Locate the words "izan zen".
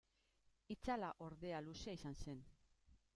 2.01-2.41